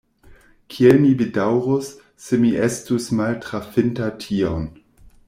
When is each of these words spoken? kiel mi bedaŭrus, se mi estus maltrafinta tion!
kiel 0.75 0.95
mi 1.01 1.11
bedaŭrus, 1.19 1.91
se 2.29 2.41
mi 2.45 2.51
estus 2.69 3.09
maltrafinta 3.21 4.09
tion! 4.25 4.71